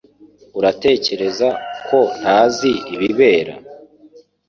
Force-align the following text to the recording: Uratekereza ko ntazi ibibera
Uratekereza 0.57 1.47
ko 1.87 1.99
ntazi 2.19 2.71
ibibera 2.93 3.53